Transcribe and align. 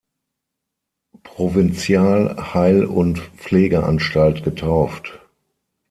Provinzial 1.21 2.35
Heil- 2.55 2.85
und 2.85 3.19
Pflegeanstalt" 3.19 4.43
getauft. 4.43 5.19